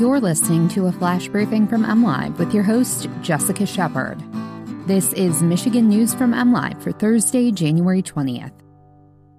You're 0.00 0.18
listening 0.18 0.66
to 0.70 0.86
a 0.86 0.92
flash 0.92 1.28
briefing 1.28 1.68
from 1.68 1.84
MLive 1.84 2.38
with 2.38 2.54
your 2.54 2.62
host, 2.62 3.06
Jessica 3.20 3.66
Shepard. 3.66 4.18
This 4.86 5.12
is 5.12 5.42
Michigan 5.42 5.90
News 5.90 6.14
from 6.14 6.32
MLive 6.32 6.80
for 6.80 6.90
Thursday, 6.90 7.52
January 7.52 8.02
20th. 8.02 8.54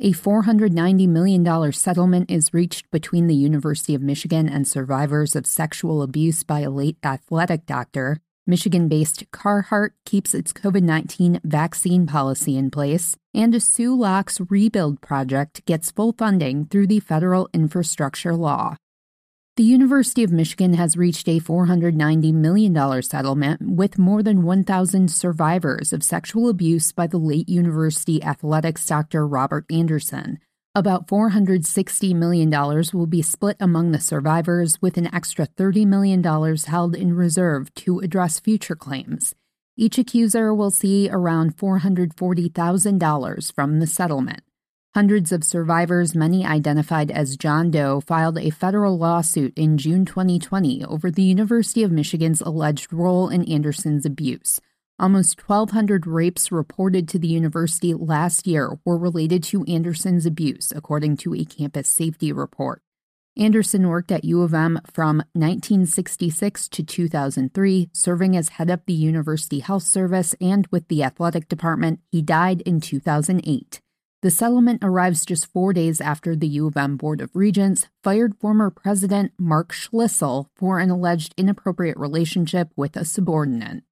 A 0.00 0.12
$490 0.12 1.06
million 1.06 1.72
settlement 1.72 2.28
is 2.28 2.52
reached 2.52 2.90
between 2.90 3.28
the 3.28 3.36
University 3.36 3.94
of 3.94 4.02
Michigan 4.02 4.48
and 4.48 4.66
survivors 4.66 5.36
of 5.36 5.46
sexual 5.46 6.02
abuse 6.02 6.42
by 6.42 6.58
a 6.62 6.70
late 6.70 6.96
athletic 7.04 7.64
doctor. 7.64 8.18
Michigan 8.44 8.88
based 8.88 9.30
Carhartt 9.30 9.90
keeps 10.04 10.34
its 10.34 10.52
COVID 10.52 10.82
19 10.82 11.40
vaccine 11.44 12.04
policy 12.04 12.56
in 12.56 12.72
place, 12.72 13.16
and 13.32 13.54
a 13.54 13.60
Soo 13.60 13.96
Locks 13.96 14.40
rebuild 14.50 15.00
project 15.00 15.64
gets 15.66 15.92
full 15.92 16.12
funding 16.18 16.64
through 16.66 16.88
the 16.88 16.98
federal 16.98 17.48
infrastructure 17.54 18.34
law. 18.34 18.74
The 19.58 19.64
University 19.64 20.22
of 20.22 20.30
Michigan 20.30 20.74
has 20.74 20.96
reached 20.96 21.28
a 21.28 21.40
$490 21.40 22.32
million 22.32 23.02
settlement 23.02 23.60
with 23.60 23.98
more 23.98 24.22
than 24.22 24.44
1,000 24.44 25.10
survivors 25.10 25.92
of 25.92 26.04
sexual 26.04 26.48
abuse 26.48 26.92
by 26.92 27.08
the 27.08 27.18
late 27.18 27.48
university 27.48 28.22
athletics 28.22 28.86
Dr. 28.86 29.26
Robert 29.26 29.66
Anderson. 29.68 30.38
About 30.76 31.08
$460 31.08 32.14
million 32.14 32.50
will 32.94 33.08
be 33.08 33.20
split 33.20 33.56
among 33.58 33.90
the 33.90 33.98
survivors, 33.98 34.80
with 34.80 34.96
an 34.96 35.12
extra 35.12 35.48
$30 35.48 35.84
million 35.88 36.22
held 36.22 36.94
in 36.94 37.14
reserve 37.14 37.74
to 37.74 37.98
address 37.98 38.38
future 38.38 38.76
claims. 38.76 39.34
Each 39.76 39.98
accuser 39.98 40.54
will 40.54 40.70
see 40.70 41.10
around 41.10 41.56
$440,000 41.56 43.52
from 43.52 43.80
the 43.80 43.88
settlement. 43.88 44.42
Hundreds 44.98 45.30
of 45.30 45.44
survivors, 45.44 46.16
many 46.16 46.44
identified 46.44 47.08
as 47.12 47.36
John 47.36 47.70
Doe, 47.70 48.00
filed 48.00 48.36
a 48.36 48.50
federal 48.50 48.98
lawsuit 48.98 49.56
in 49.56 49.78
June 49.78 50.04
2020 50.04 50.84
over 50.86 51.08
the 51.08 51.22
University 51.22 51.84
of 51.84 51.92
Michigan's 51.92 52.40
alleged 52.40 52.92
role 52.92 53.28
in 53.28 53.44
Anderson's 53.44 54.04
abuse. 54.04 54.60
Almost 54.98 55.48
1,200 55.48 56.04
rapes 56.04 56.50
reported 56.50 57.06
to 57.10 57.18
the 57.20 57.28
university 57.28 57.94
last 57.94 58.44
year 58.44 58.76
were 58.84 58.98
related 58.98 59.44
to 59.44 59.62
Anderson's 59.66 60.26
abuse, 60.26 60.72
according 60.74 61.16
to 61.18 61.32
a 61.32 61.44
campus 61.44 61.88
safety 61.88 62.32
report. 62.32 62.82
Anderson 63.36 63.86
worked 63.86 64.10
at 64.10 64.24
U 64.24 64.42
of 64.42 64.52
M 64.52 64.80
from 64.92 65.18
1966 65.34 66.66
to 66.70 66.82
2003, 66.82 67.90
serving 67.92 68.36
as 68.36 68.48
head 68.48 68.68
of 68.68 68.84
the 68.86 68.94
University 68.94 69.60
Health 69.60 69.84
Service 69.84 70.34
and 70.40 70.66
with 70.72 70.88
the 70.88 71.04
athletic 71.04 71.48
department. 71.48 72.00
He 72.10 72.20
died 72.20 72.62
in 72.62 72.80
2008. 72.80 73.80
The 74.20 74.32
settlement 74.32 74.82
arrives 74.82 75.24
just 75.24 75.46
four 75.46 75.72
days 75.72 76.00
after 76.00 76.34
the 76.34 76.48
U 76.48 76.66
of 76.66 76.76
M 76.76 76.96
Board 76.96 77.20
of 77.20 77.36
Regents 77.36 77.86
fired 78.02 78.34
former 78.36 78.68
President 78.68 79.30
Mark 79.38 79.72
Schlissel 79.72 80.46
for 80.56 80.80
an 80.80 80.90
alleged 80.90 81.34
inappropriate 81.36 81.96
relationship 81.96 82.72
with 82.74 82.96
a 82.96 83.04
subordinate. 83.04 83.84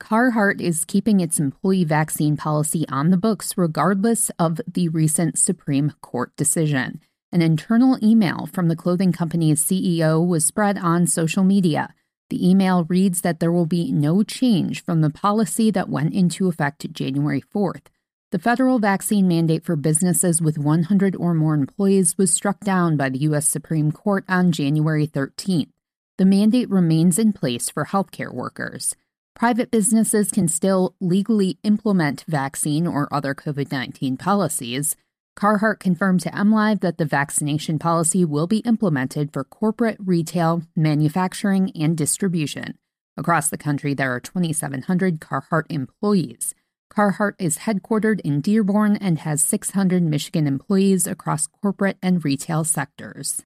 Carhartt 0.00 0.60
is 0.60 0.84
keeping 0.84 1.18
its 1.18 1.40
employee 1.40 1.82
vaccine 1.82 2.36
policy 2.36 2.86
on 2.88 3.10
the 3.10 3.16
books 3.16 3.58
regardless 3.58 4.30
of 4.38 4.60
the 4.72 4.88
recent 4.90 5.40
Supreme 5.40 5.92
Court 6.00 6.30
decision. 6.36 7.00
An 7.32 7.42
internal 7.42 7.98
email 8.00 8.46
from 8.46 8.68
the 8.68 8.76
clothing 8.76 9.10
company's 9.10 9.64
CEO 9.64 10.24
was 10.24 10.44
spread 10.44 10.78
on 10.78 11.08
social 11.08 11.42
media. 11.42 11.92
The 12.30 12.48
email 12.48 12.84
reads 12.84 13.22
that 13.22 13.40
there 13.40 13.50
will 13.50 13.66
be 13.66 13.90
no 13.90 14.22
change 14.22 14.84
from 14.84 15.00
the 15.00 15.10
policy 15.10 15.72
that 15.72 15.88
went 15.88 16.14
into 16.14 16.46
effect 16.46 16.92
January 16.92 17.40
4th. 17.40 17.86
The 18.30 18.38
federal 18.38 18.78
vaccine 18.78 19.28
mandate 19.28 19.64
for 19.64 19.76
businesses 19.76 20.42
with 20.42 20.58
100 20.58 21.14
or 21.16 21.34
more 21.34 21.54
employees 21.54 22.18
was 22.18 22.32
struck 22.32 22.60
down 22.60 22.96
by 22.96 23.08
the 23.08 23.18
U.S. 23.20 23.46
Supreme 23.46 23.92
Court 23.92 24.24
on 24.28 24.50
January 24.50 25.06
13th. 25.06 25.70
The 26.18 26.24
mandate 26.24 26.70
remains 26.70 27.18
in 27.18 27.32
place 27.32 27.70
for 27.70 27.84
healthcare 27.86 28.32
workers. 28.32 28.94
Private 29.34 29.70
businesses 29.70 30.30
can 30.30 30.46
still 30.46 30.94
legally 31.00 31.58
implement 31.64 32.24
vaccine 32.28 32.86
or 32.86 33.12
other 33.12 33.34
COVID 33.34 33.72
19 33.72 34.16
policies. 34.16 34.96
Carhartt 35.36 35.80
confirmed 35.80 36.20
to 36.20 36.30
MLive 36.30 36.80
that 36.80 36.98
the 36.98 37.04
vaccination 37.04 37.80
policy 37.80 38.24
will 38.24 38.46
be 38.46 38.58
implemented 38.58 39.32
for 39.32 39.42
corporate, 39.42 39.96
retail, 39.98 40.62
manufacturing, 40.76 41.72
and 41.74 41.96
distribution. 41.96 42.78
Across 43.16 43.48
the 43.48 43.58
country, 43.58 43.94
there 43.94 44.14
are 44.14 44.20
2,700 44.20 45.20
Carhartt 45.20 45.66
employees. 45.68 46.54
Carhartt 46.94 47.34
is 47.40 47.58
headquartered 47.58 48.20
in 48.20 48.40
Dearborn 48.40 48.96
and 48.96 49.18
has 49.20 49.42
600 49.42 50.02
Michigan 50.02 50.46
employees 50.46 51.08
across 51.08 51.48
corporate 51.48 51.98
and 52.00 52.24
retail 52.24 52.62
sectors. 52.62 53.42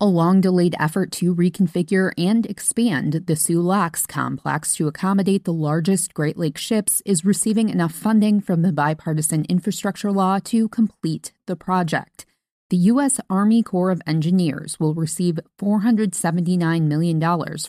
A 0.00 0.04
long 0.04 0.42
delayed 0.42 0.74
effort 0.78 1.12
to 1.12 1.34
reconfigure 1.34 2.12
and 2.18 2.44
expand 2.44 3.24
the 3.26 3.36
Soo 3.36 3.62
Locks 3.62 4.04
complex 4.04 4.74
to 4.74 4.86
accommodate 4.86 5.44
the 5.44 5.52
largest 5.52 6.12
Great 6.12 6.36
Lakes 6.36 6.60
ships 6.60 7.00
is 7.06 7.24
receiving 7.24 7.70
enough 7.70 7.92
funding 7.92 8.40
from 8.40 8.60
the 8.60 8.72
bipartisan 8.72 9.46
infrastructure 9.48 10.12
law 10.12 10.38
to 10.40 10.68
complete 10.68 11.32
the 11.46 11.56
project. 11.56 12.26
The 12.74 12.90
U.S. 12.90 13.20
Army 13.30 13.62
Corps 13.62 13.92
of 13.92 14.02
Engineers 14.04 14.80
will 14.80 14.94
receive 14.94 15.38
$479 15.60 16.82
million 16.82 17.20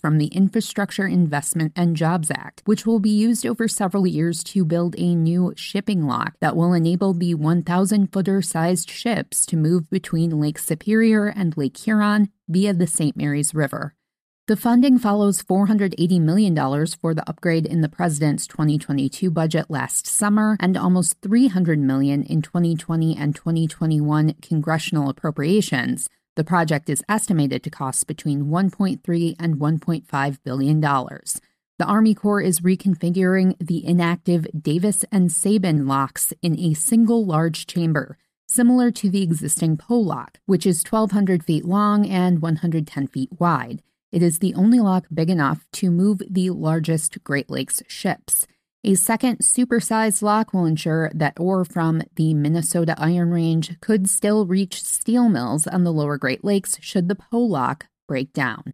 from 0.01 0.17
the 0.17 0.25
Infrastructure 0.33 1.05
Investment 1.05 1.73
and 1.75 1.95
Jobs 1.95 2.31
Act, 2.31 2.63
which 2.65 2.87
will 2.87 2.99
be 2.99 3.11
used 3.11 3.45
over 3.45 3.67
several 3.67 4.07
years 4.07 4.43
to 4.45 4.65
build 4.65 4.95
a 4.97 5.13
new 5.13 5.53
shipping 5.55 6.07
lock 6.07 6.33
that 6.39 6.55
will 6.55 6.73
enable 6.73 7.13
the 7.13 7.35
1,000 7.35 8.11
footer 8.11 8.41
sized 8.41 8.89
ships 8.89 9.45
to 9.45 9.55
move 9.55 9.91
between 9.91 10.39
Lake 10.39 10.57
Superior 10.57 11.27
and 11.27 11.55
Lake 11.55 11.77
Huron 11.77 12.29
via 12.49 12.73
the 12.73 12.87
St. 12.87 13.15
Mary's 13.15 13.53
River. 13.53 13.93
The 14.47 14.55
funding 14.55 14.99
follows 14.99 15.41
$480 15.41 16.21
million 16.21 16.55
for 17.01 17.15
the 17.15 17.27
upgrade 17.27 17.65
in 17.65 17.81
the 17.81 17.89
president's 17.89 18.45
2022 18.45 19.31
budget 19.31 19.71
last 19.71 20.05
summer 20.05 20.55
and 20.59 20.77
almost 20.77 21.19
300 21.23 21.79
million 21.79 22.21
in 22.21 22.43
2020 22.43 23.17
and 23.17 23.33
2021 23.33 24.35
congressional 24.43 25.09
appropriations. 25.09 26.11
The 26.35 26.43
project 26.43 26.91
is 26.91 27.03
estimated 27.09 27.63
to 27.63 27.71
cost 27.71 28.05
between 28.05 28.45
1.3 28.45 29.35
and 29.39 29.55
1.5 29.55 30.37
billion 30.43 30.79
dollars. 30.79 31.41
The 31.79 31.85
Army 31.85 32.13
Corps 32.13 32.41
is 32.41 32.59
reconfiguring 32.59 33.57
the 33.57 33.83
inactive 33.83 34.45
Davis 34.61 35.03
and 35.11 35.31
Sabin 35.31 35.87
locks 35.87 36.35
in 36.43 36.59
a 36.59 36.75
single 36.75 37.25
large 37.25 37.65
chamber, 37.65 38.19
similar 38.45 38.91
to 38.91 39.09
the 39.09 39.23
existing 39.23 39.77
Poe 39.77 39.97
lock, 39.97 40.37
which 40.45 40.67
is 40.67 40.83
1,200 40.87 41.43
feet 41.43 41.65
long 41.65 42.07
and 42.07 42.43
110 42.43 43.07
feet 43.07 43.29
wide. 43.39 43.81
It 44.11 44.21
is 44.21 44.39
the 44.39 44.53
only 44.55 44.79
lock 44.79 45.05
big 45.13 45.29
enough 45.29 45.65
to 45.73 45.91
move 45.91 46.21
the 46.29 46.49
largest 46.51 47.23
Great 47.23 47.49
Lakes 47.49 47.81
ships. 47.87 48.47
A 48.83 48.95
second 48.95 49.39
supersized 49.39 50.21
lock 50.21 50.53
will 50.53 50.65
ensure 50.65 51.11
that 51.15 51.39
ore 51.39 51.65
from 51.65 52.03
the 52.15 52.33
Minnesota 52.35 52.93
Iron 52.99 53.31
Range 53.31 53.79
could 53.81 54.09
still 54.09 54.45
reach 54.45 54.83
steel 54.83 55.27
mills 55.27 55.65
on 55.65 55.83
the 55.83 55.91
lower 55.91 56.17
Great 56.17 56.43
Lakes 56.43 56.77
should 56.81 57.09
the 57.09 57.15
Poe 57.15 57.39
lock 57.39 57.87
break 58.07 58.31
down. 58.31 58.73